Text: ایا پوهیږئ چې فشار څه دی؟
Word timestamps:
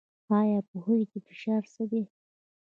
ایا 0.39 0.59
پوهیږئ 0.69 1.05
چې 1.11 1.17
فشار 1.27 1.63
څه 1.73 1.83
دی؟ 1.89 2.03